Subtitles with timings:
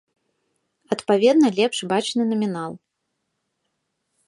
[0.95, 2.71] Адпаведна, лепш бачны намінал.